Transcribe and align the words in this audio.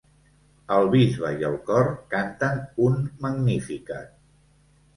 El 0.77 0.87
bisbe 0.93 1.33
i 1.43 1.47
el 1.49 1.59
cor 1.67 1.91
canten 2.15 2.59
un 2.89 2.99
Magnificat. 3.27 4.13